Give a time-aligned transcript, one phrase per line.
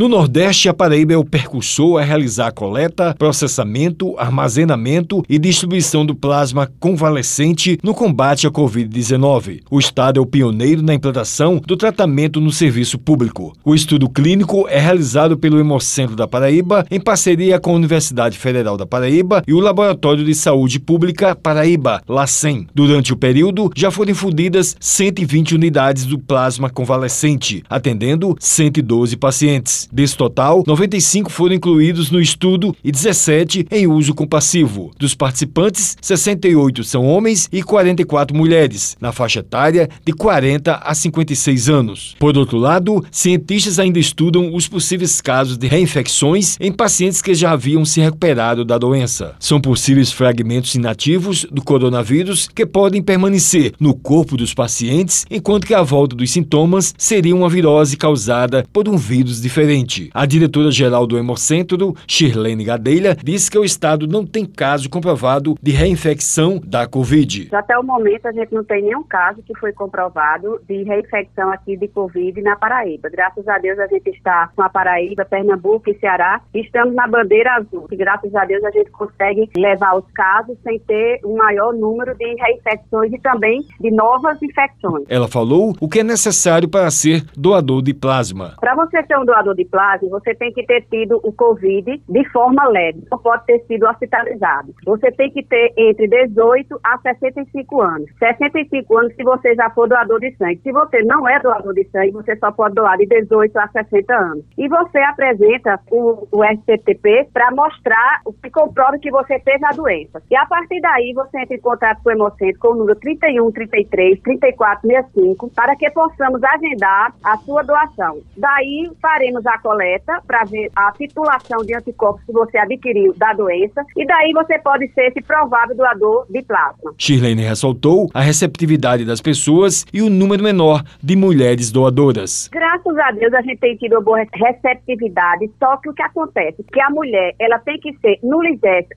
[0.00, 6.06] No Nordeste, a Paraíba é o percursor a realizar a coleta, processamento, armazenamento e distribuição
[6.06, 9.60] do plasma convalescente no combate à Covid-19.
[9.70, 13.52] O estado é o pioneiro na implantação do tratamento no serviço público.
[13.62, 18.78] O estudo clínico é realizado pelo Hemocentro da Paraíba em parceria com a Universidade Federal
[18.78, 22.66] da Paraíba e o Laboratório de Saúde Pública Paraíba, LACEN.
[22.74, 29.89] Durante o período, já foram infundidas 120 unidades do plasma convalescente, atendendo 112 pacientes.
[29.92, 34.92] Desse total, 95 foram incluídos no estudo e 17 em uso compassivo.
[34.98, 41.68] Dos participantes, 68 são homens e 44 mulheres, na faixa etária de 40 a 56
[41.68, 42.16] anos.
[42.18, 47.52] Por outro lado, cientistas ainda estudam os possíveis casos de reinfecções em pacientes que já
[47.52, 49.34] haviam se recuperado da doença.
[49.40, 55.74] São possíveis fragmentos inativos do coronavírus que podem permanecer no corpo dos pacientes, enquanto que
[55.74, 59.79] a volta dos sintomas seria uma virose causada por um vírus diferente.
[60.12, 65.70] A diretora-geral do Hemocentro, Shirlene Gadelha, disse que o estado não tem caso comprovado de
[65.70, 67.48] reinfecção da Covid.
[67.52, 71.76] Até o momento, a gente não tem nenhum caso que foi comprovado de reinfecção aqui
[71.76, 73.08] de Covid na Paraíba.
[73.08, 76.40] Graças a Deus, a gente está com a Paraíba, Pernambuco e Ceará.
[76.54, 77.86] Estamos na bandeira azul.
[77.90, 82.24] Graças a Deus, a gente consegue levar os casos sem ter um maior número de
[82.34, 85.04] reinfecções e também de novas infecções.
[85.08, 88.54] Ela falou o que é necessário para ser doador de plasma.
[88.60, 92.28] Para você ser um doador de plasma, você tem que ter tido o Covid de
[92.30, 94.74] forma leve, não pode ter sido hospitalizado.
[94.84, 98.10] Você tem que ter entre 18 a 65 anos.
[98.18, 100.60] 65 anos se você já for doador de sangue.
[100.62, 104.14] Se você não é doador de sangue, você só pode doar de 18 a 60
[104.14, 104.44] anos.
[104.58, 109.70] E você apresenta o, o STTP para mostrar o que comprova que você teve a
[109.70, 110.22] doença.
[110.30, 113.50] E a partir daí você entra em contato com o Hemocentro com o número 31
[113.50, 118.18] 33 34 65 para que possamos agendar a sua doação.
[118.36, 123.84] Daí faremos a coleta para ver a titulação de anticorpos que você adquiriu da doença
[123.96, 126.92] e daí você pode ser esse provável doador de plasma.
[126.98, 132.48] Shirlene ressaltou a receptividade das pessoas e o número menor de mulheres doadoras.
[132.52, 136.62] Graças a Deus a gente tem tido uma boa receptividade, só que o que acontece?
[136.64, 138.40] Que a mulher, ela tem que ser no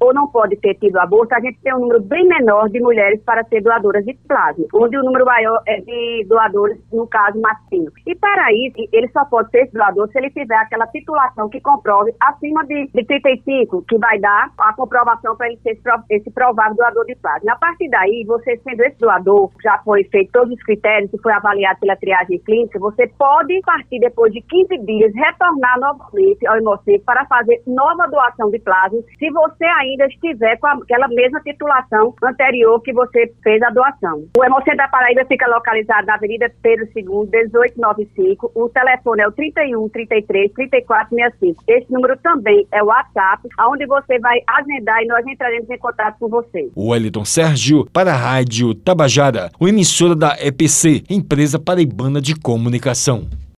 [0.00, 3.20] ou não pode ter tido aborto, a gente tem um número bem menor de mulheres
[3.24, 7.92] para ser doadoras de plasma, onde o número maior é de doadores, no caso, masculino.
[8.06, 12.14] E para isso, ele só pode ser doador se ele tiver aquela titulação que comprove
[12.20, 16.76] acima de, de 35, que vai dar a comprovação para ele ser esse, esse provável
[16.76, 17.52] doador de plasma.
[17.52, 21.32] A partir daí, você sendo esse doador, já foi feito todos os critérios, que foi
[21.32, 27.04] avaliado pela triagem clínica, você pode partir depois de 15 dias, retornar novamente ao Hemocentro
[27.04, 32.80] para fazer nova doação de plasma, se você ainda estiver com aquela mesma titulação anterior
[32.82, 34.24] que você fez a doação.
[34.36, 38.52] O Hemocentro da Paraíba fica localizado na Avenida Pedro II, 1895.
[38.54, 41.64] O telefone é o 31 33 34 65.
[41.66, 46.16] Esse número também é o WhatsApp, onde você vai agendar e nós entraremos em contato
[46.18, 46.70] com você.
[46.76, 53.26] Wellington Sérgio para a Rádio Tabajara, o emissora da EPC, Empresa Paraibana de Comunicação.